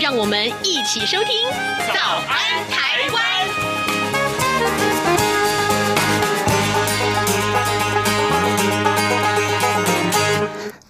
[0.00, 1.48] 让我们一起收听
[1.94, 3.22] 《早安台湾》。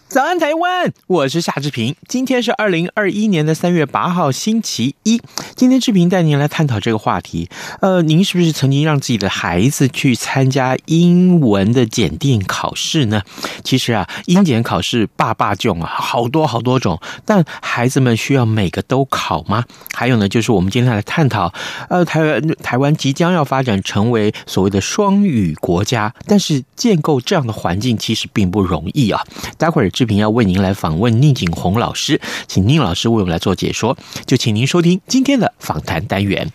[0.09, 0.74] 早安，台湾！
[1.07, 1.95] 我是夏志平。
[2.09, 5.21] 今天是二零二一年的三月八号，星期一。
[5.55, 7.49] 今天志平带您来探讨这个话题。
[7.81, 13.23] 呃，您是不是曾经让自己的孩子去参加英文的检定考试呢？
[13.63, 17.01] 其实啊，英检考试爸爸囧啊，好多好多种。
[17.25, 19.65] 但孩子们需要每个都考吗？
[19.95, 21.53] 还有呢，就是我们今天来探讨，
[21.89, 29.23] 呃，台湾台湾即将要发展成为所谓的双语国家，但是建构这样的环境其实并不容易啊。
[29.57, 36.51] 待会儿志平要为您来访问宁景红老师，请宁老师为我们来做解说，就请您收听今天的访谈单元。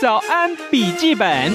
[0.00, 1.52] 早安笔记本，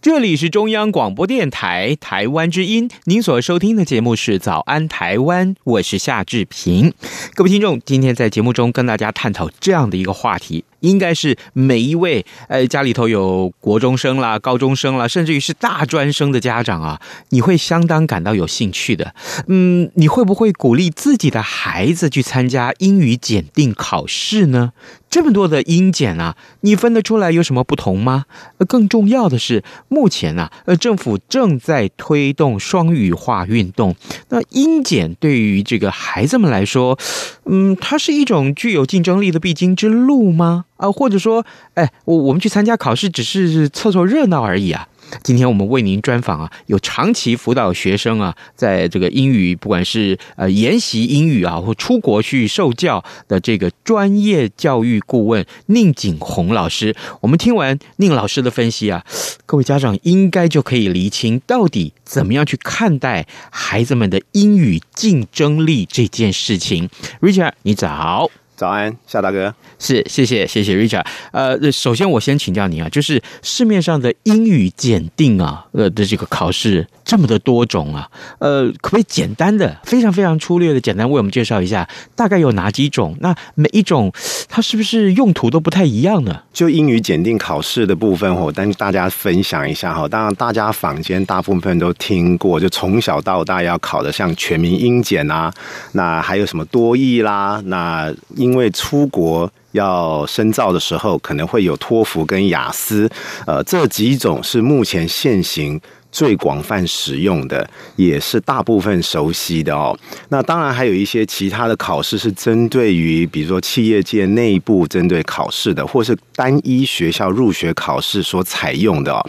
[0.00, 6.92] 这里是中央广播电台台湾之音，您所收听的节目是《早安台湾》，我是夏志平。
[7.34, 10.64] 各位听众，今天在节目中跟大家探讨这样的一个话题。
[10.88, 19.14] 应该是每一位呃家里头有国中生啦、高中生啦，甚至于是大专生的家长啊，你会相当感到有兴趣的。
[19.48, 24.72] 嗯，你会不会鼓励自己的孩子去参加英语检定考试呢？
[25.10, 28.24] 这么多的英检啊，你分得出来有什么不同吗？
[28.66, 33.94] 更重要的是，目前啊，呃，政府正在推动双语化运动。
[34.30, 36.98] 那英检对于这个孩子们来说，
[37.44, 40.64] 嗯，它是一种具有竞争力的必经之路吗？
[40.76, 44.88] 啊，或者说，哎，我我们去参加考试只是凑凑热闹而已啊。
[45.22, 56.96] 今天我们为您专访啊，有长期辅导学生啊，在这个英语，不管是呃研习英语啊，或出国去受教的这个专业教育顾问宁景红老师。
[57.20, 59.04] 我们听完宁老师的分析啊，
[59.44, 66.88] 各位家长应该就可以厘清到底怎么样去看待孩子们的英语竞争力这件事情。
[67.20, 68.30] Richard，你早。
[68.56, 71.04] 早安，夏大哥，是，谢谢，谢谢 Richard。
[71.32, 83.16] 呃，首先我先请教您啊，就是市面上的英语检定啊，呃的这个考试这么的多种啊，呃，可不可以简单的、非常非常粗略的简单为我们介绍一下，大概有哪几种？
[83.18, 84.12] 那每一种
[84.48, 86.40] 它是不是用途都不太一样呢？
[86.52, 90.06] 就英语检定考试的部分，我跟大家分享一下哈。
[90.06, 95.52] 当然，大家坊间大部分都听过，就从小到大要考的，像全民英检啊，
[95.90, 98.14] 那还有什么多义啦，那。
[98.54, 103.10] 因为出国要深造的时候，可能会有托福跟雅思，
[103.48, 105.80] 呃，这几种是目前现行。
[106.14, 109.98] 最广泛使用的，也是大部分熟悉的哦。
[110.28, 119.20] 那当然还有一些其他的考试是针对于，比如说企业界内部针对考试的，或是单一学校入学考试所采用的哦。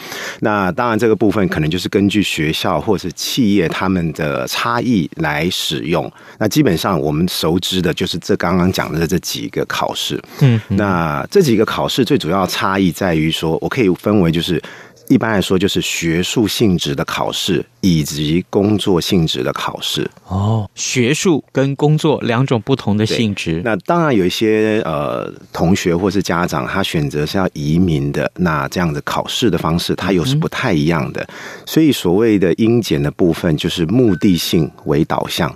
[0.42, 6.12] 那当然这个部分可能就是根据学校或是企业他们的差异来使用。
[6.38, 10.22] 那基本上我们熟知的就是这刚刚讲的这几个考试。
[10.42, 14.62] 嗯，那这几个考试最主要差异在于说，我可以分为就是。
[15.08, 20.10] 一般来说，就是学术性质的考试以及工作性质的考试。
[20.28, 23.62] 哦，学术跟工作两种不同的性质。
[23.64, 31.22] 那当然有一些呃同学或是家长，他选择是要移民的，那这样子考试的方式，它又是不太一样的。
[31.22, 31.28] 嗯、
[31.66, 35.56] 所以所谓的英检的部分，就是目的性为导向。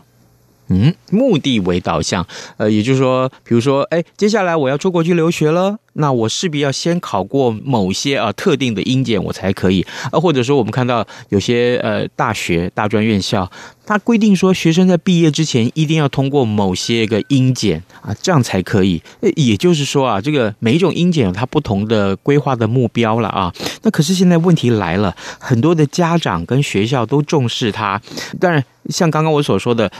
[0.70, 2.26] 嗯，目的为导向，
[2.58, 10.20] 呃，也就是说，比如说，哎，接下来我要出国去留学了，那我势必要先考过某些啊特定的英检，我才可以啊。
[10.20, 13.52] 或者说，我们看到有些呃大学大专院校，
[13.84, 19.02] 它规定说，学生在毕业之前一定要通过某些个英检啊，这样才可以。
[19.36, 23.52] 也就是说啊，这个每一种英检有它不同的规划的目标了啊。
[23.82, 28.00] 那可是现在问题来了，很多的家长跟学校都重视它，
[28.40, 29.92] 当然，像刚刚我所说的。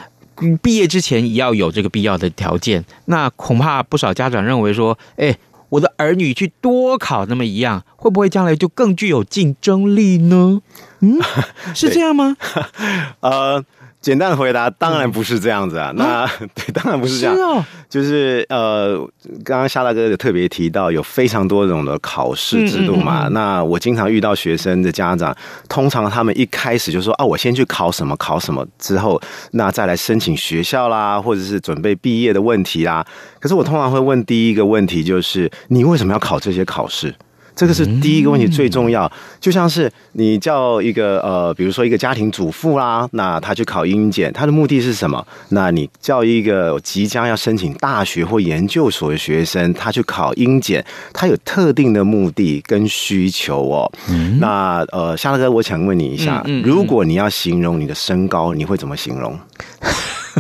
[0.62, 5.38] 毕业之前也要有这个必要的条件，那恐怕不少家长认为说，哎，
[5.70, 10.62] 我的儿女去多考那么一样，会不会将来就更具有竞争力呢？
[11.02, 11.20] 嗯，
[11.74, 12.36] 是这样吗？
[13.22, 13.64] 呃。
[14.02, 15.92] 简单的回答，当然不是这样子啊。
[15.96, 16.26] 那
[16.56, 17.36] 对，当然不是这样。
[17.36, 18.98] 是哦，就是呃，
[19.44, 23.28] 刚刚夏大哥有特别提到，有非常多种的考试制度嘛。
[23.30, 25.36] 那我经常遇到学生的家长，
[25.68, 33.06] 通常他们一开始就说啊，我先去考什么考什么，之后那再来申请学校啦，或者是准备毕业的问题啦。
[33.40, 37.14] 可是我通常会问第一个问题，就是你为什么要考这些考试？
[37.60, 39.12] 这个是第一个问题，最重要。
[39.42, 45.28] 就像是你叫一个呃，比如说一个家庭主妇啦，那他去考英检，他的目的是什么？
[45.50, 53.92] 那你叫一个即将要申请大学或研究所的学生，他去考英检，他有特定的目的跟需求哦。
[54.10, 59.38] 嗯、那呃，夏大哥，我想问你一下，如果你要形容你的身高，你会怎么形容？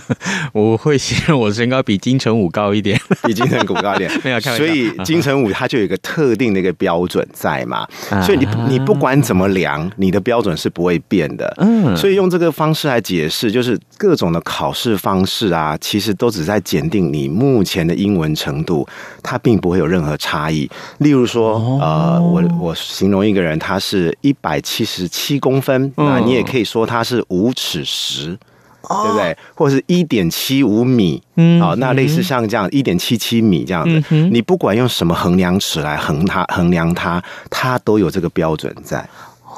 [0.53, 4.09] 我会形容我身高比金城武高一点， 比金城武高一点。
[4.23, 7.87] 没有开玩笑，所以金城武他就有一个特定的一个标准在嘛。
[8.23, 11.53] 所以你你不管怎么量，你的标准是不会变的。
[11.57, 18.87] 嗯，所以用这个方式来解释，就是各种的考试方式啊，其实都只在检定你目前的英文程度，
[19.23, 20.69] 它并不会有任何差异。
[20.99, 28.37] 例如说，呃，我我形容一个人，他是一百七十七公分，那你也可以说他是五尺十。
[28.89, 29.37] 对不对？
[29.53, 39.07] 或者是一点七五米，嗯，好，那类似像这样一点七七米这样子，嗯、你不管用什么衡量尺来衡它衡量它，它都有这个标准在。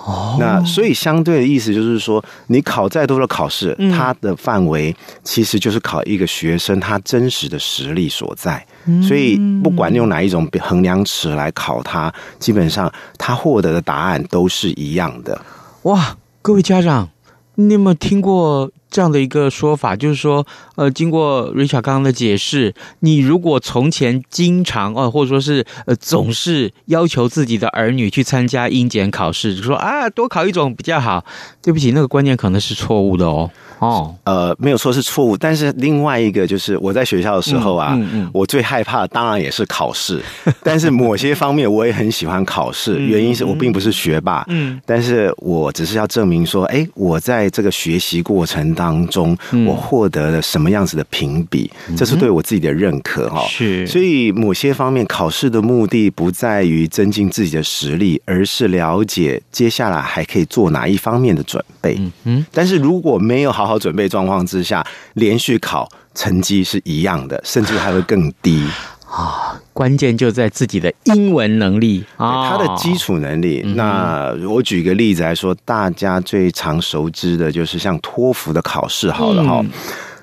[0.04, 4.94] 哦，那所以相对的意思就是说，你考再多的考试，嗯、它的范围
[5.24, 8.66] 其实就是考一个学生他真实的实力所在。
[8.86, 15.40] 嗯、所以不管用哪一种衡量尺来考他，基本上他获得的答案都是一样的。
[15.84, 17.08] 哇，各位家长，
[17.56, 18.70] 你有没有听过？
[18.92, 20.46] 这样的一个说法，就是说，
[20.76, 31.26] 呃，经过 Richard 刚刚的解释，你如果从前经常哦，或者说是呃，总是要求自己的儿女去参加英检考试，就说啊，多考一种比较好。
[31.62, 33.50] 对不起，那个观念可能是错误的哦。
[33.82, 40.22] 哦，呃，没有错是错误，但是另外一个就是我在学校的时候啊，嗯嗯嗯、我最害怕的当然也是考试，
[40.62, 49.36] 但是某些方面我也很喜欢考试，原因是我并不是学霸，嗯，但是我只是要证明说，哎，我在这个学习过程当中，
[49.66, 53.44] 我获得了什么样子的评比，这是对我自己的认可哈。
[53.50, 61.96] 是，所以某些方面考试的目的不在于增进自己的实力，而是了解接下来还可以做哪一方面的准备。
[61.98, 68.68] 嗯嗯，但是如果没有好好好准备状况之下，连续考成绩是一样的，甚至还会更低
[69.10, 69.58] 啊！
[69.72, 73.62] 关键就在自己的英文能力啊，他的基础能力。
[73.78, 79.64] 那我举个例子来说，大家最常熟知的就是像托福的考试，好了哈。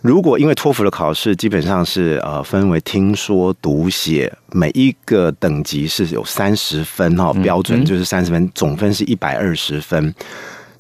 [0.03, 10.15] 如果因为托福的考试基本上是呃分为听说读写，每一个等级是有三十分哈，标准就是三十分，总分是一百二十分。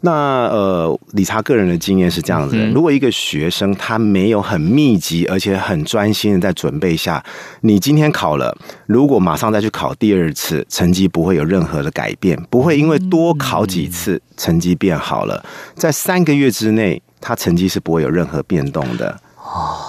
[0.00, 7.24] 那呃，理查个人的经验是这样子的：如果一个学生他没有很密集而且很专心的在准备下，
[7.62, 8.56] 你今天考了，
[8.86, 19.20] 如果马上再去考第二次，成绩不会有任何的改变，不会因为多考几次成绩变好了，在三个月之内，他成绩是不会有任何变动的。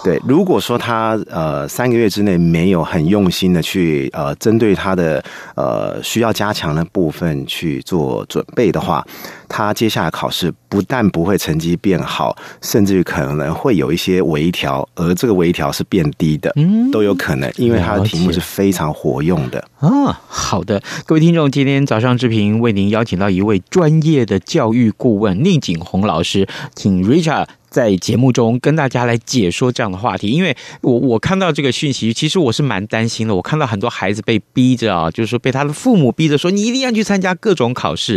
[0.03, 5.23] 对，如果说他呃三个月之内没有很用心的去呃针对他的
[5.55, 9.05] 呃需要加强的部分去做准备的话，
[9.47, 20.21] 他接下来考试不但不会成绩变好，甚至于可能会有一些微调，而这个微调是变低的，嗯，都有可能，因为他的题目是非常活用的啊。
[20.27, 27.47] 好的，各位听众，今天早上志平为您邀请到一位专业的教育顾问宁景红老师，请 Richard。
[27.69, 33.35] 在节目中跟大家来解说这样的话题，因为我我看到这个讯息，其实我是蛮担心的。
[33.35, 38.15] 我看到很多孩子被逼着啊，就是说被他的父母逼着说，你一定要去参加各种考试。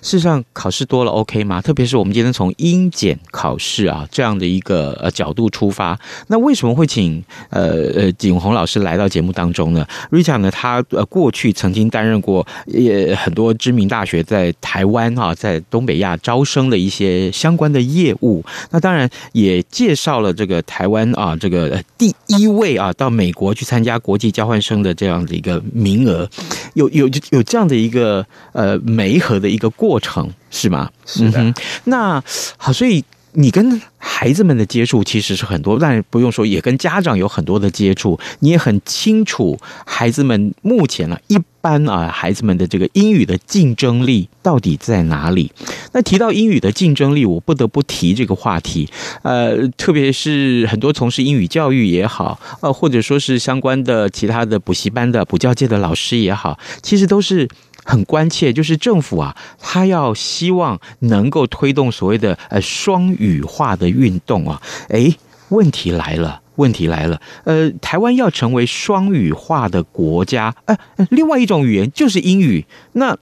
[0.00, 1.60] 事实上，考试多了 OK 吗？
[1.60, 18.42] 特别是我们今天从英检考试啊这样的一个呃角度出发，那为什么会请呃呃景洪老师来到节目当中呢？Richard 呢，他呃过去曾经担任过也很多知名大学在台湾啊，在东北亚招生的一些相关的业务。
[18.70, 18.93] 那当然。
[18.94, 26.30] 当然也介绍了这个台湾啊，这个第一位啊到美国去参加国际交换生的这样的一个名额，
[26.74, 30.88] 有有有这样的一个呃媒合的一个过程是吗？
[31.04, 31.42] 是的。
[31.42, 32.22] 嗯、那
[32.56, 33.82] 好，所以你跟
[34.16, 41.36] 孩子们的接触其实是很多，但不用说，也跟家长有很多的接触，你也很清楚孩子们目前呢一。
[41.64, 45.50] 般啊，孩子们的这个英语的竞争力到底在哪里？
[45.92, 48.86] 那提到英语的竞争力，我不得不提这个话题。
[49.22, 57.48] 呃，特别是很多从事英语教育也好，呃，或者说是相关的其他的补习班的补教界的老师也好，其实都是
[57.84, 64.60] 很关切，就是政府啊，他要希望能够推动所谓的呃双语化的运动啊。
[64.88, 65.16] 诶，
[65.50, 67.20] 问题来了，问题来了。
[67.44, 70.76] 呃，台湾要成为双语化的国家，呃，
[71.10, 72.64] 另外一种语言就是英语。
[72.92, 73.16] 那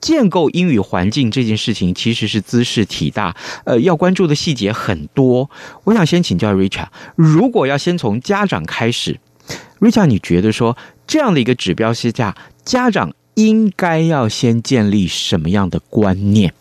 [0.00, 5.50] 建构英语环境这件事情其实是兹事体大，呃，要关注的细节很多。
[5.84, 9.18] 我想先请教 Richard，如果要先从家长开始
[9.80, 16.52] ，Richard，你觉得说这样的一个指标之下，家长应该要先建立什么样的观念？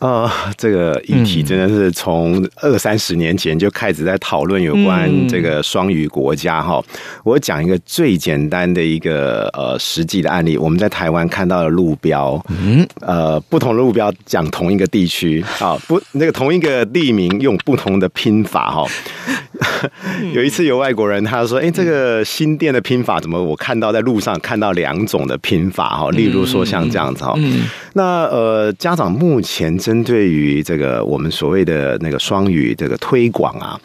[0.00, 6.80] 呃，这个议题真的是从二三十年前就开始在讨论有关这个双语国家哈。
[6.92, 18.86] 嗯、我讲一个最简单的一个呃实际的案例，我们在台湾看到的路标，嗯，呃，不同的路标讲同一个地区啊，不，那个同一个地名用不同的拼法哈。
[20.32, 26.10] 有一次有外国人他说：“哎，这个新店的拼法怎么我看到在路上看到两种的拼法哈？
[26.10, 27.62] 例如说像这样子哈，嗯、
[27.94, 33.80] 那呃家长目前。”针对于这个我们所谓的那个双语这个推广啊。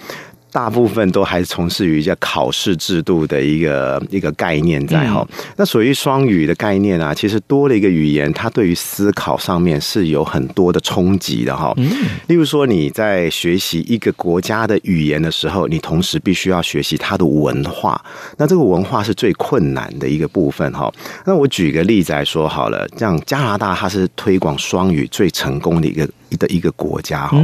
[0.54, 5.28] 大部分都还是从事于一些考试制度的一个一个概念在哈。
[5.32, 11.74] 嗯、那属于双语的概念啊，其实多了一个语言，它对于思考上面是有很多的冲击的哈。
[11.78, 11.90] 嗯、
[12.28, 18.00] 例如说你在学习一个国家的语言的时候，你同时必须要学习它的文化。
[18.38, 20.94] 那这个文化是最困难的一个部分哈。
[21.26, 26.08] 那我举个例子来说好了，像加拿大，它是推广双语最成功的一个。
[26.38, 27.38] 的一个国家哈，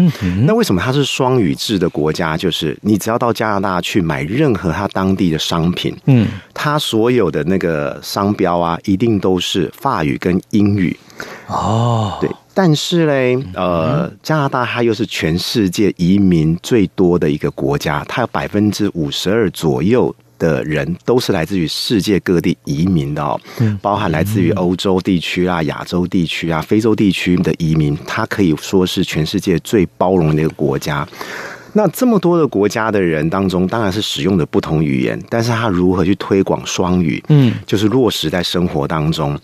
[0.45, 2.37] 那为什么它是双语制的国家？
[2.37, 10.97] 就是你只要到加拿大去买任何它当地的商品，嗯，它所有的那个商标啊，一定都是法语跟英语
[11.47, 12.17] 哦。
[12.21, 20.15] 对，但是嘞，呃，加拿大它又是全世界移民最多的一个国家，它有百分之五十二左右。
[20.39, 23.39] 的人都是来自于世界各地移民的哦，
[23.81, 31.07] 包含来自于欧洲地区啊、亚洲地区啊、非洲地区的移民，它可以说是全世界最包容的一个国家。
[31.73, 37.23] 那这么多的国家的人当中，当然是使用的不同语言，但是他如何去推广双语？
[37.27, 39.39] 嗯，就是落实在生活当中。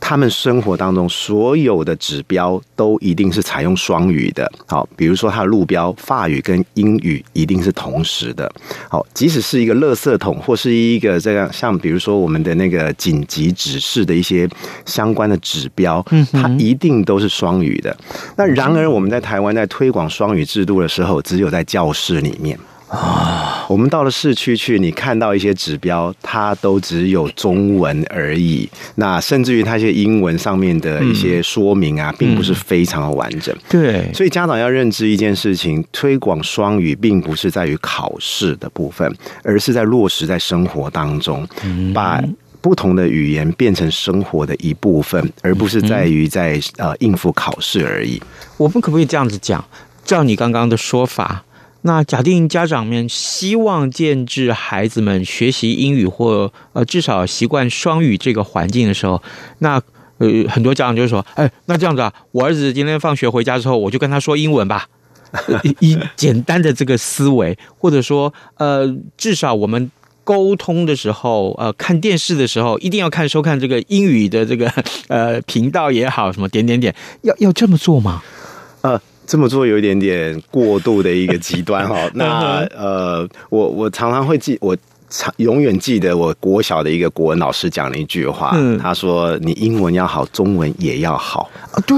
[0.00, 8.50] 他们生活当中所有的指标都一定是采用双语的，好，比如说它的路标，法语跟英语一定是同时的，
[8.88, 14.48] 好，即使是一个垃圾桶或是一个这样，像比如说我们的那个紧急指示的一些
[14.86, 17.96] 相关的指标，它一定都是双语的。
[18.36, 22.58] 那然而我们在台湾在推广双语制度的时候，只有在教室里面。
[22.88, 28.66] 啊，我们到了市区去，你看到一些指标，它都只有中文而已。
[28.94, 33.54] 那甚至于它一些英文上面的一些说明啊，并不是非常的完整。
[33.68, 41.46] 对，所以家长要认知一件事情：推广双语，并不是在于考试的部分，而是在落实在生活当中，
[41.92, 42.24] 把
[42.62, 48.18] 不同的语言变成生活的一部分，而不是在于在呃应付考试而已。
[48.56, 49.62] 我们可不可以这样子讲？
[50.06, 51.44] 照你刚刚的说法。
[51.82, 59.22] 那假定家长们希望建置孩子们学习英语或呃至少习惯双语这个环境的时候，
[59.60, 59.80] 那
[60.18, 64.88] 呃很多家长就说：“哎，那这样子啊，我儿子今天放学回家之后，我就跟他说英文吧。”
[65.80, 69.90] 以简单的这个思维，或者说呃至少我们
[70.24, 74.68] 沟通的时候，呃看电视的时候，一定要看收看这个英语的这个
[75.06, 76.92] 呃频道也好，什么点点点，
[77.22, 78.22] 要要这么做吗？
[78.80, 79.00] 呃。
[79.28, 81.96] 这么做有一点点过度的一个极端哈。
[82.14, 84.74] 那呃，我我常常会记，我
[85.10, 91.96] 常永远记得我国小的一个国文老师讲了一句话，嗯，他说：“你英文要好，中文也要好。”啊，对。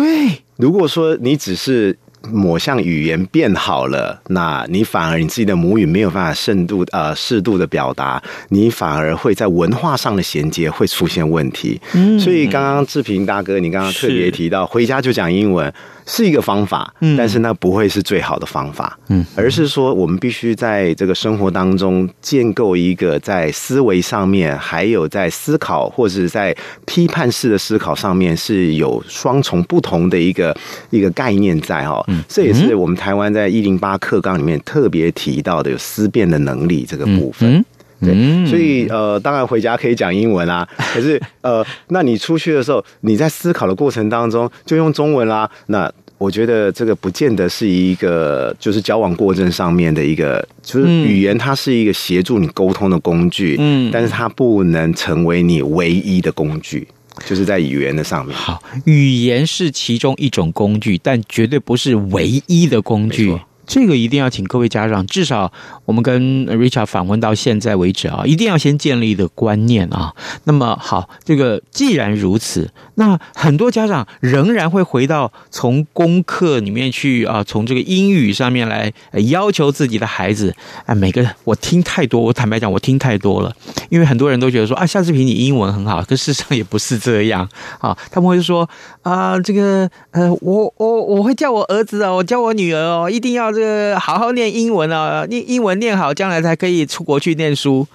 [0.57, 1.97] 如果说你只是
[2.33, 11.81] 某项语言变好了，那你反而你自己的母语没有办法深度呃适度的表达，你反而会在文化上的衔接会出现问题。
[11.95, 15.73] 嗯，所以刚刚志平大哥，你刚刚特别提到，回家就讲英文。
[16.13, 30.55] 是一个方法，但是那不会是最好的方法，嗯，而是说我们必须在这个生活当中建构一个在思维上面，还有在思考或者在批判式的思考上面是有双重不同的一个
[30.91, 37.65] 一个概念在哈，嗯，这也是我们台湾在一零八课纲里面特别提到的有思辨的能力这个部分，
[38.01, 45.91] 对，所以呃，当然回家可以讲英文啦， 可是呃，那你出去的时候，你在思考的过程当中就用中文啦，那。
[46.21, 56.87] 我觉得这个不见得是一个，就是交往过程上面的一个，就是语言它是一个协助你沟通的工具，嗯，但是它不能成为你唯一的工具，
[57.25, 58.37] 就是在语言的上面。
[58.37, 63.35] 好，语言是其中一种工具，但绝对不是唯一的工具。
[63.71, 65.53] 这个一定要请各位家长，至少
[65.85, 70.13] 我们跟 Richard 访问到现在为止啊，一定要先建立的观念啊。
[70.43, 78.93] 那么好，这个既然如此，那很多家长仍然会回到从功课里面去啊，从这个英语上面来
[79.29, 80.53] 要求自己的孩子。
[80.87, 83.55] 哎，每个我听太多，我坦白讲，我听太多了。
[83.89, 87.49] 因为很多人都觉得说啊，夏志平你英文很好，可事实上也不是这样
[87.79, 87.97] 啊。
[88.11, 88.69] 他们会说
[89.03, 97.87] 啊，这个呃，我我我会叫我儿子哦，我教我女儿哦，一定要这个好好念英文啊，念英文念好，将来才可以出国去念书。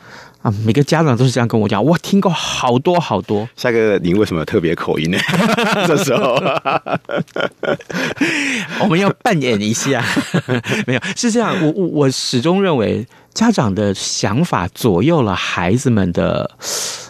[0.43, 3.49] 啊，每个家长都是这样跟我讲，我听过好多好多。
[3.55, 5.17] 夏哥，您为什么有特别口音呢？
[5.87, 6.35] 这时候
[8.81, 10.05] 我们要扮演一下，
[10.85, 11.55] 没有，是这样。
[11.59, 13.03] 我我我始终认为，
[13.33, 16.51] 家长的想法左右了孩子们的，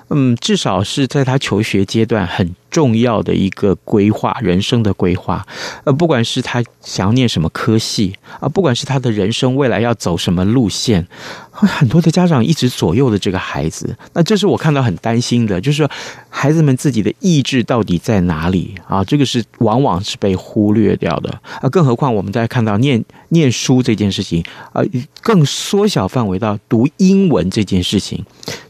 [0.10, 5.46] 嗯，至少是在他求学阶段很重要的一个规划，人生的规划。
[5.84, 11.08] 呃，不管是他想要念什么科系啊，不管是他的人生未来要走什么路线。
[11.52, 15.90] 很多的家长一直左右的这个孩子，那这是我看到很担心的，就是说
[16.30, 19.02] 孩子们自己的意志到底在哪里啊？
[19.06, 21.30] 这个是往往是被忽略掉的
[21.62, 21.70] 啊！
[21.70, 23.02] 更何况我们在看到念
[23.36, 24.82] 念书这件事情啊，
[25.22, 28.26] 更缩小范围到读英文这件事情。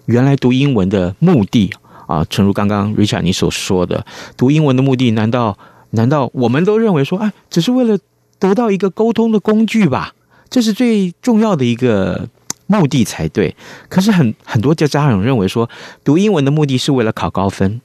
[0.06, 1.72] 原来读英文的目的
[2.08, 4.06] 啊，诚如刚刚 Richard 你所说的，
[4.36, 5.58] 读英文的目的，难道
[5.92, 7.98] 难道我们都认为说，啊，只是为了
[8.40, 10.14] 得到一个沟通的工具吧？
[10.50, 12.28] 这是最重要的一个。
[12.68, 13.56] 目的才对，
[13.90, 15.70] 可是很很多家家长认为说，
[16.04, 17.80] 读英文的目的是为了考高分，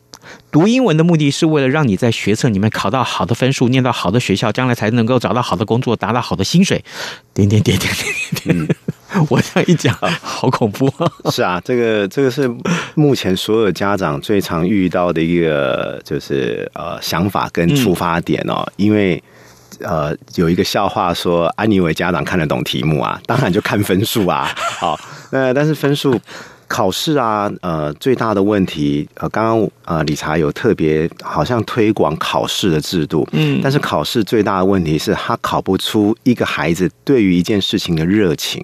[0.51, 6.85] 读英文的目的是为了让你在学测里面考到好的分数，念到好的学校，将来才能够找到好的工作，达到好的薪水。
[7.35, 8.77] 点点点点点点点，
[9.31, 11.11] 我这样一讲，好恐怖啊！
[11.31, 12.51] 是啊，这个这个是
[12.95, 19.23] 目前所有家长最常遇到的一个就是呃想法跟出发点哦，嗯、因为。
[19.83, 23.19] 呃，有一个笑话说，安妮以为家长看得懂题目啊？
[23.25, 24.53] 当然就看分数啊。
[24.79, 24.99] 好，
[25.33, 26.21] 那但是分数。
[26.71, 38.63] 考试啊，呃，最大的问题，呃，刚刚呃，理查有特别好像推广考试的制度，嗯，但是考试最大的问题是他考不出一个孩子对于一件事情的热情，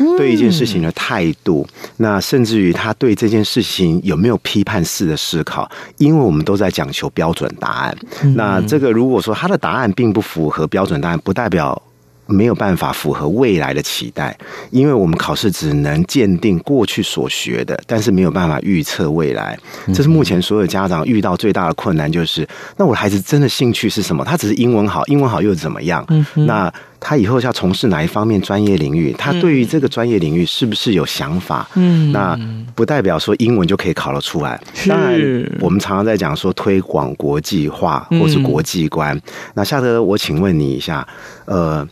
[0.00, 1.64] 嗯、对一件事情的态度，
[1.98, 11.80] 那甚至于他对这件事情有没有批判式的思考，因为我们都在讲求标准答案，嗯、那这个如果说他的答案并不符合标准答案，不代表。
[12.26, 14.36] 没有办法符合未来的期待，
[14.70, 19.56] 因为我们考试只能鉴定过去所学的，但是没有办法预测未来。
[19.94, 24.24] 这是目前所有家长遇到最大的困难，就是那我的孩子真的兴趣是什么？
[24.24, 26.04] 他只是英文好，英文好又怎么样？
[26.08, 29.14] 嗯、那他以后要从事哪一方面专业领域？
[29.16, 31.68] 他对于这个专业领域是不是有想法？
[31.74, 32.38] 嗯，那
[32.74, 34.60] 不代表说英文就可以考得出来。
[34.88, 35.20] 当然，
[35.60, 39.16] 我们常常在讲说推广国际化或是国际观。
[39.16, 39.22] 嗯、
[39.54, 41.06] 那夏德，我请问你一下，
[41.44, 41.86] 呃。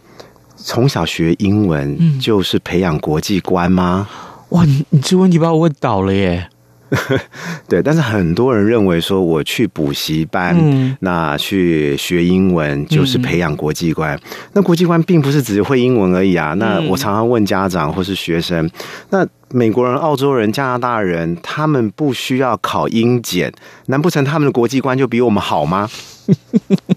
[0.66, 4.08] 从小学英文就是培养国际观吗？
[4.48, 6.48] 哇，你你这问题把我问倒了耶！
[7.68, 14.16] 对，但是很多人认为说，我去补习班，嗯、那去学英文就是培养国际观。
[14.16, 14.20] 嗯、
[14.54, 16.54] 那国际观并不是只会英文而已啊。
[16.54, 18.70] 那我常常问家长或是学生，
[19.10, 23.52] 那美国人、澳洲人、加拿大人，他们不需要考英检，
[23.86, 25.90] 难不成他们的国际观就比我们好吗？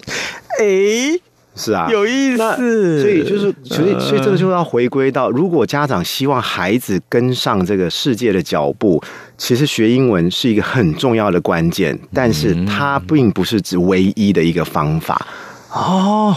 [0.59, 1.19] 诶
[1.57, 3.01] 是啊，有意思。
[3.01, 9.03] 所以就是，所以所以这个就要回归到，如果家长希望孩子跟上这个世界的脚步，
[9.37, 15.25] 其实学英文是一个很重要的关键，但是它并不是指唯一的一个方法
[15.73, 16.35] 哦。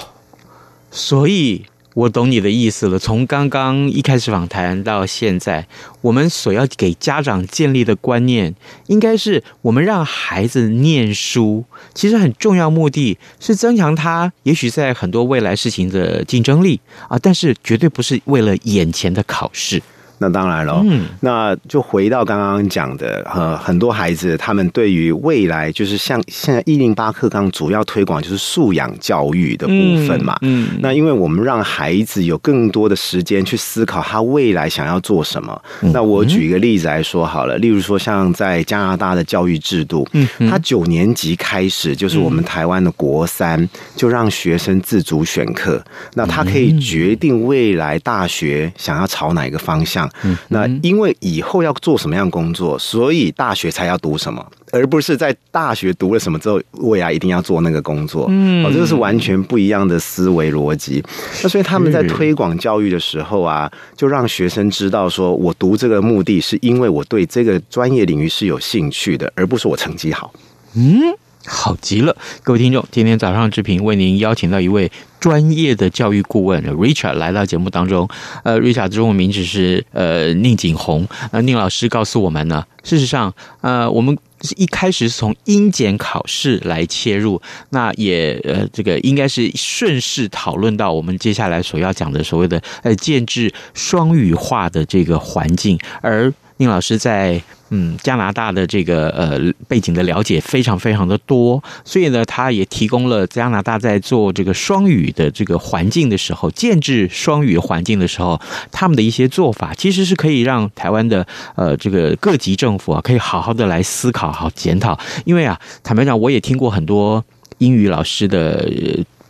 [0.91, 1.65] 所以。
[2.01, 2.99] 我懂你的意思了。
[2.99, 5.67] 从刚刚一开始访谈到现在，
[6.01, 8.55] 我们所要给家长建立的观念，
[8.87, 19.83] 应该是我们让孩子念书，其实很重要目的是增强他，也许在很多未来事情的竞争力啊，但是绝对不是为了眼前的考试。
[20.23, 35.63] 那当然了，嗯，那就回到刚刚讲的，呃，很多孩子他们对于未来，就是像现在一零八课纲主要推广就是素养教育的部分嘛，嗯，嗯，那因为我们让孩子有更多的时间去思考他未来想要做什么。
[35.81, 50.10] 嗯，那我举一个例子来说好了，例如说像在加拿大的教育制度，嗯，他九年级开始就是我们台湾的国三，就让学生自主选课，那他可以决定未来大学想要朝哪一个方向。
[50.23, 58.27] 嗯，那因为以后要做什么样工作，所以大学才要读什么，而不是在大学读了什么之后，未来一定要做那个工作。
[58.31, 61.03] 嗯，哦，这个是完全不一样的思维逻辑。
[61.43, 70.33] 那所以他们在推广教育的时候啊，就让学生知道说，我读这个目的是因为我对这个专业领域是有兴趣的，而不是我成绩好。
[70.75, 71.15] 嗯。
[71.47, 78.07] 好极了，各位听众，今天早上志平为您邀请到一位专业的教育顾问 Richard 来到节目当中。
[78.45, 81.09] 呃，Richard 中文名字是呃宁景鸿。
[81.33, 84.17] 那宁老师告诉我们呢，事实上，呃，我们
[84.57, 97.43] 一开始是从英检考试来切入，那也呃这个应该是顺势讨论到我们接下来所要讲的所谓的呃建制双语化的这个环境，而宁老师在。
[97.71, 114.99] 嗯，加拿大的这个呃背景的了解非常非常的多，所以呢，他也提供了加拿大在做这个双语的这个环境的时候，建制双语环境的时候，他们的一些做法，其实是可以让台湾的呃这个各级政府啊，可以好好的来思考、好检讨。
[115.25, 117.25] 因为啊，坦白讲，我也听过很多
[117.61, 118.69] 英语老师的。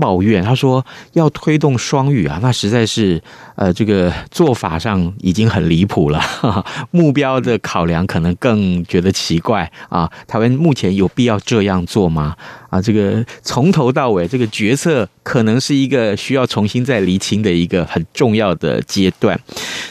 [0.00, 3.22] 抱怨，他说要推动双语啊，那实在是
[3.54, 6.18] 呃，这个做法上已经很离谱了，
[6.90, 10.10] 目标的考量可能更觉得奇怪啊。
[10.26, 12.34] 台湾目前有必要这样做吗？
[12.70, 19.38] 啊，这个从头到尾这个决策可能是一个需要重新再厘清的一个很重要的阶段。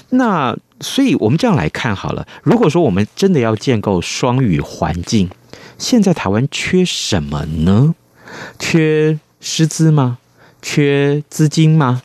[0.09, 5.29] 那所以我们这样来看好了，如果说我们真的要建构双语环境，
[5.77, 7.93] 现在台湾缺什么呢？
[8.57, 9.19] 缺。
[9.41, 10.17] 师资吗？
[10.61, 12.01] 缺资金吗？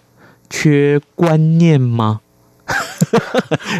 [0.48, 2.20] 缺观念吗？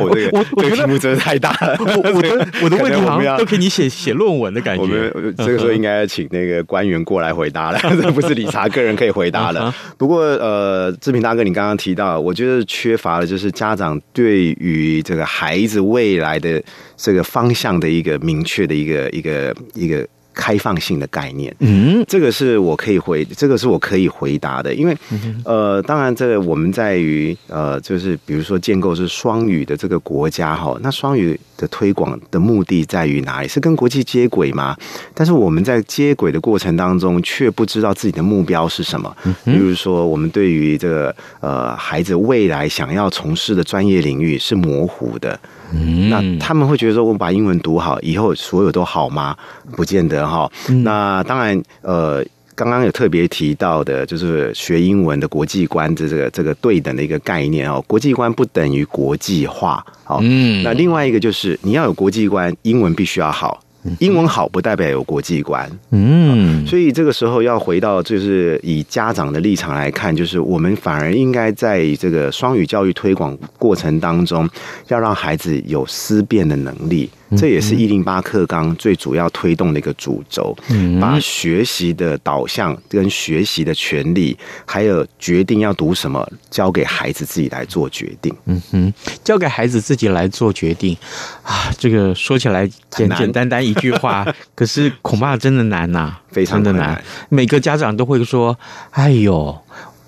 [0.01, 1.77] 我我我觉得题目真的太大了。
[1.79, 4.83] 我我的 我的问题好像都给你写写论文的感觉。
[4.83, 9.73] 我们这个时候应该请那个官员过来回答了， 这不是理查个人可以回答的。
[9.97, 16.61] 不过呃，志平大哥，你刚刚提到，我觉得缺乏的就是家长对于这个孩子未来的
[16.97, 20.05] 这个方向的一个明确的一个一个一个。
[20.35, 24.97] 开放性的概念，嗯，这个是我可以回，这个是我可以回答的，因为，
[25.45, 33.49] 呃，当然，这个我们在于，呃，就是比如说建构是双语的这个国家哈，那双语的推广的目的在于哪里？
[33.49, 34.77] 是跟国际接轨吗？
[35.15, 39.17] 但是我们在接轨的过程当中，却不知道自己的目标是什么。
[39.45, 45.39] 比如说，我们对于这个呃孩子未来想要从事的专业领域是模糊的。
[45.73, 49.37] 嗯，那他们会觉得说，我把英文读好，以后所有都好吗？
[49.73, 50.51] 不见得哈。
[50.83, 57.83] 那当然，呃，刚刚有特别提到的，就是学英文的国际观的这个这个对等的一个概念哦。
[57.87, 59.85] 国际观不等于国际化。
[60.05, 63.61] 好，嗯，那另外一个就是你要有国际观，英文必须要好。
[63.99, 74.49] 英文好不代表有国际观，嗯，所以这个时候要回到就是以家长的立场来看，就是我们反而应该在这个双语教育推广过程当中，
[74.89, 77.11] 要让孩子有思辨的能力。
[77.37, 80.57] 这也是一零八课纲最主要推动的一个主轴，
[81.01, 88.35] 把学习的导向跟学习的权利，还有决定要读什么，交给孩子自己来做决定。
[88.47, 88.93] 嗯哼，
[89.23, 90.97] 交给孩子自己来做决定
[91.43, 97.03] 啊，这个说起来简简单单一句话， 可是恐怕真的难呐、啊，非常的难。
[97.29, 98.59] 每个家长都会说
[98.93, 99.57] ：“哎呦。”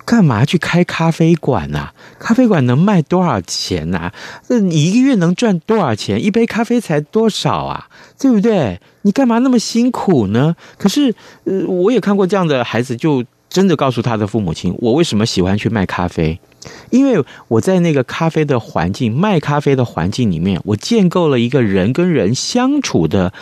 [0.07, 1.93] 干嘛去开咖啡馆啊？
[2.17, 4.09] 咖啡馆能卖多少钱呐？
[4.47, 6.23] 那你一个月能赚多少钱？
[6.23, 7.89] 一杯咖啡才多少啊？
[8.17, 8.79] 对不对？
[9.01, 10.55] 你干嘛那么辛苦呢？
[10.77, 16.39] 可是，呃，我也看过这样的孩子，就真的告诉他的父母亲：我为什么喜欢去卖咖啡？
[16.89, 23.33] 因为我在那个咖啡的环境，卖咖啡的环境里面，我建构了一个人跟人相处的。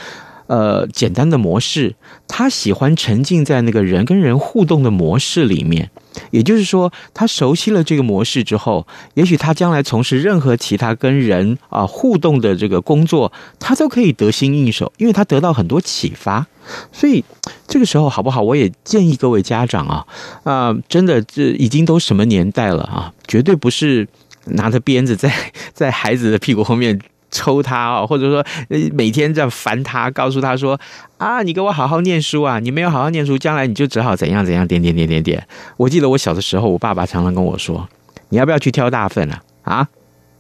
[0.48, 1.96] 呃，简单的模式，
[2.28, 5.90] 他喜欢沉浸在那个人跟人互动的模式里面。
[6.32, 16.46] 也就是说，他熟悉了这个模式之后，也许他将来从事任何其他跟人啊互动的这个工作，他都可以得心应手，因为他得到很多启发。
[16.92, 17.24] 所以
[17.68, 18.42] 这个时候好不好？
[18.42, 20.06] 我也建议各位家长啊，
[20.44, 24.08] 啊，真的这已经都什么年代了啊，绝对不是
[24.46, 25.34] 拿着鞭子在
[25.74, 27.00] 在孩子的屁股后面。
[27.36, 28.46] 抽他哦，或者说
[28.94, 30.80] 每天这样烦他，告诉他说
[31.18, 35.46] 啊，你给我好好念书啊，你没有好好念书，将来你就只好怎样怎样，点点点点点。
[35.76, 37.90] 我记得我小的时候，我爸爸常常跟我说，
[38.30, 39.42] 你要不要去挑大粪啊？
[39.64, 39.88] 啊，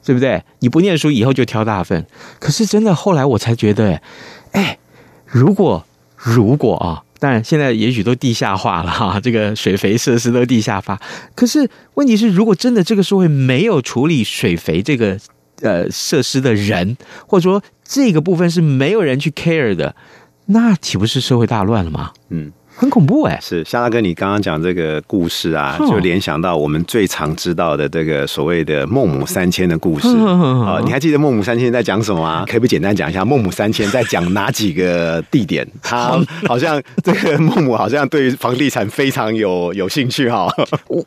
[0.05, 0.41] 对不对？
[0.59, 2.05] 你不念书，以后就挑大粪。
[2.39, 4.01] 可是真的后来我才觉得，
[4.53, 4.77] 哎，
[5.25, 10.97] 如果如果啊，当然现在也许都地下化了哈，这个水肥设施都地下化。
[11.35, 15.19] 可是问题是，如果真的这个社会没有处理水肥这个。
[15.61, 19.95] 呃，设施的人，或者说这个部分是没有人去 care 的，
[20.47, 22.11] 那岂不是社会大乱了吗？
[22.29, 22.51] 嗯。
[22.75, 30.81] 很恐怖哎、欸，是夏大哥，你刚刚讲这个故事啊，就联想到我们最常知道的这个所谓的孟母三迁的故事啊。
[30.83, 32.45] 你还记得孟母三迁在讲什么吗？
[32.47, 35.65] 可以不简单讲一下孟母三迁在讲哪几个地点？
[35.81, 40.47] 他 好像这个孟母好像对于房地产非常有有兴趣哈。
[40.87, 41.03] 我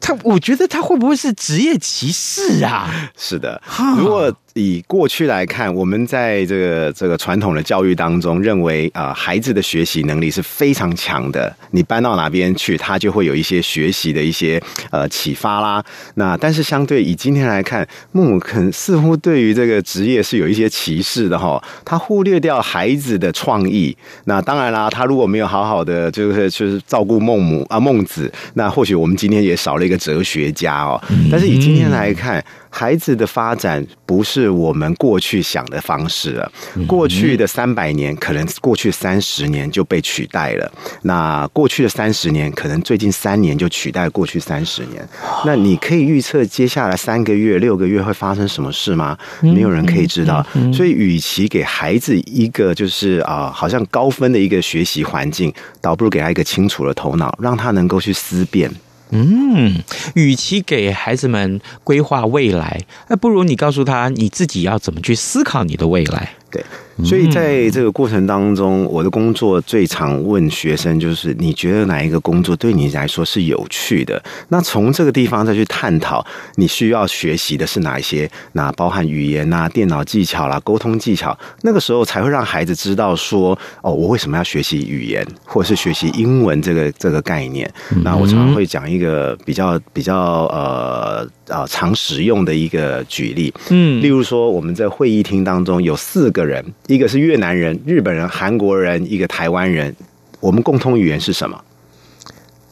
[0.00, 2.90] 他，我觉得他会不会是职业歧视啊？
[3.16, 3.60] 是的，
[3.98, 4.32] 如果。
[4.54, 11.54] 以过去来看，我们在这个这个传统的教育当中，认为啊、呃，孩子的学习能力是非常强的。
[11.72, 15.82] 你搬到哪边去，他就会有一些学习的一些呃启发啦。
[16.14, 21.62] 那但是相对以今天来看，孟母可能似乎对于这个职业是有一些歧视的哈。
[21.84, 23.96] 他忽略掉孩子的创意。
[24.26, 31.02] 那当然啦，他如果没有好好的就是就是照顾孟母啊孟子，那或许我们今天也少了一个哲学家哦。
[31.30, 32.44] 但是以今天来看。
[32.74, 36.50] 孩子的发展不是我们过去想的方式了。
[36.86, 40.72] 过去的三百年，可能过去三十年就被取代了。
[41.02, 45.06] 那过去的三十年，可能最近三年就取代过去三十年。
[45.44, 49.18] 那你可以预测接下来三个月、六个月会发生什么事吗？
[49.40, 50.44] 没有人可以知道。
[50.72, 58.70] 所以，与其给孩子一个就是啊，好像高分的一个学习环境，倒不如给他一个清楚的头脑，让他能够去思辨。
[59.10, 59.82] 嗯，
[60.14, 66.30] 与其给孩子们规划未来，那不如你告诉他你自己要怎么去思考你的未来。
[66.50, 66.64] 对。
[67.04, 74.22] 所以在这个过程当中，我的工作最常问学生就是：你觉得哪一个工作对你来说是有趣的？
[74.48, 76.24] 那从这个地方再去探讨，
[76.56, 78.30] 你需要学习的是哪一些？
[78.52, 87.68] 那包含语言呐、电脑技巧啦、沟通技巧，那个时候才会让孩子知道说：哦，我为什么要学习语言，或者是学习英文这个这个概念？
[88.04, 96.62] 那我常常会讲一个比较比较呃呃常使用的一个举例，嗯，例如说我们在会议厅当中有四个人。
[96.86, 99.94] 一个是越南人、日本人、韩国人，一个台湾人。
[100.40, 101.62] 我们共通语言是什么？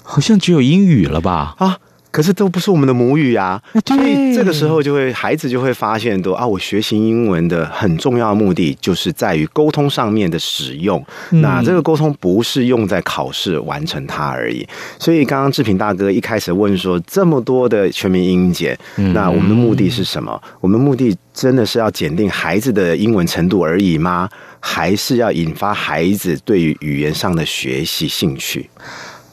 [0.02, 1.54] 好像只有英语了吧？
[1.58, 1.78] 啊！
[2.10, 11.04] 可是都不是我们的母语啊，所以这个时候就会孩子就会发现说啊，我学习英文的很重要的目的就是在于沟通上面的使用。
[11.30, 14.66] 那这个沟通不是用在考试完成它而已。
[14.98, 20.40] 所以刚刚志平大哥一开始问说，这么多的全民英检，那我们的目的是什么？
[20.60, 24.28] 我们目的真的是要检定孩子的英文程度而已吗？
[24.58, 28.68] 还是要引发孩子对于语言上的学习兴趣？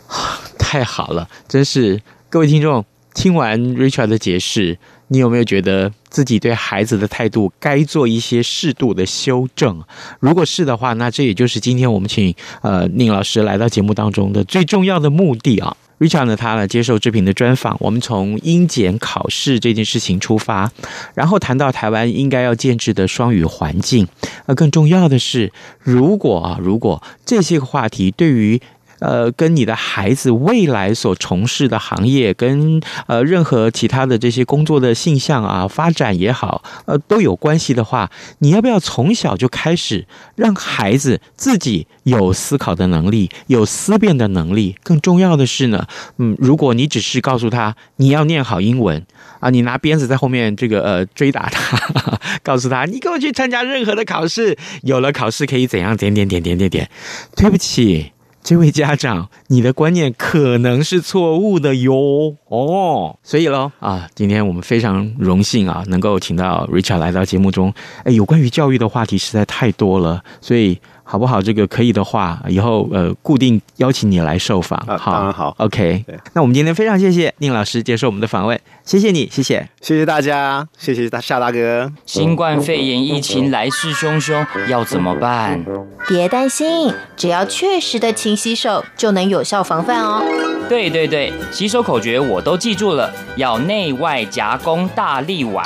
[0.58, 2.00] 太好了，真是。
[2.38, 9.82] 各位听众，听完 Richard 的解释，你有没有觉得自己对孩子的态度该做一些适度的修正？
[10.20, 15.76] 如果是的话，那这也就是今天我们请呃宁老师来到节目当中的最重要的目的啊。
[15.98, 20.72] Richard 呢，他呢接受志平的专访，我们从英检考试这件事情出发，
[21.16, 24.08] 然后谈到台湾应该要建置的双语环境。
[24.46, 28.62] 那，更重要的是，如果啊，如果这些个话题对于
[29.00, 44.76] 呃，跟你的孩子未来所从事的行业，跟呃任何其他的这些工作的性向啊、发展也好，呃都有关系的话，你要不要从小就开始让孩子自己有思考的能力，有思辨的能力？
[44.84, 49.06] 更重要的是呢，嗯，如果你只是告诉他你要念好英文
[49.40, 55.96] 啊，你拿鞭子在后面这个呃追打他，告诉他你给我去参加任何的考试，有了考试可以怎样？
[55.96, 56.90] 点点点点点点，
[57.36, 58.12] 对不起。
[58.48, 62.34] 这位家长，你的观念可能是错误的哟。
[62.48, 67.74] 哦，所以喽啊，今天我们非常荣幸啊，能够请到 Richard 来到节目中。
[68.06, 70.80] 哎，有关于教育的话题实在太多了，所以。
[71.10, 71.42] 好不好？
[71.42, 74.78] 这个可以的话，以后呃固定邀请你来受访。
[74.98, 75.56] 好，当然好。
[75.58, 81.90] OK，那我们今天非常谢谢宁老师接受我们的访问，谢谢你，谢谢，谢谢大家，谢谢大夏大哥。
[82.06, 85.64] 新冠肺炎疫情来势汹汹，要怎么办？
[86.10, 90.22] 别担心，只要确实的勤洗手，就能有效防范哦。
[90.68, 95.66] 对对对，洗手口诀我都记住了，要内外夹攻大立腕。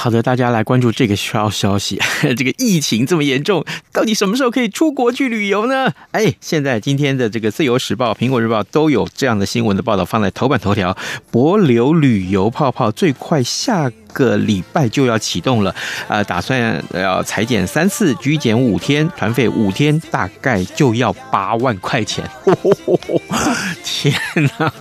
[0.00, 1.98] 好的，大家来关注这个消消息。
[2.36, 5.92] 这个疫情这么严重，到底什么时候可以出国去旅游呢？
[6.12, 10.96] 哎，现在今天的这个《自由时报》、《苹果日报》都有这样的新闻的报道，放在头版头条。
[11.32, 15.72] 博流旅游泡泡最快下个礼拜就要启动了，
[16.08, 22.28] 呃，打算要裁减三次，居减五天，团费五天，大概就要八万块钱。
[23.84, 24.12] 天
[24.58, 24.72] 哪！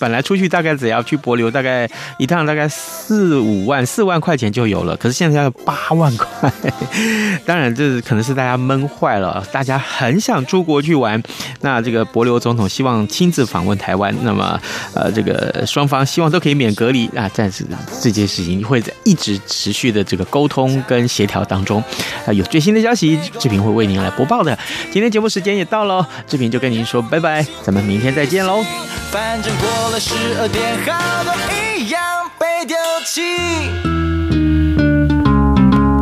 [0.00, 6.52] 本来出去大概只要去帛琉，大概一趟大概四五万，四万块钱就有了，可是现在要八万块。
[7.46, 11.22] 当然，这可能是大家闷坏了，大家很想出国去玩。
[11.60, 14.60] 那这个帛琉总统希望亲自访问台湾，那么
[14.94, 17.28] 呃，这个双方希望都可以免隔离啊。
[17.28, 17.64] 暂时
[18.02, 21.82] 这件事情会在一直持续的这个沟通跟协调当中。
[22.26, 24.56] 啊，有最新的消息，志平会为您来播报的。
[24.92, 28.64] 今天节目时间也到了，志平就跟您说拜拜，咱们明天再见喽。
[29.10, 31.34] 反正过了十二点，好多
[31.76, 32.00] 一样
[32.38, 33.99] 被丢弃。